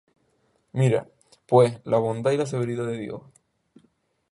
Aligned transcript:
Mira, 0.71 1.07
pues, 1.45 1.79
la 1.83 1.99
bondad 1.99 2.31
y 2.31 2.37
la 2.37 2.47
severidad 2.47 2.87
de 2.87 2.97
Dios: 2.97 3.21